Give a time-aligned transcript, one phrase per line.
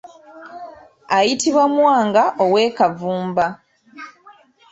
[1.17, 3.45] Ayitibwa Mwanga ow'e Kavumba.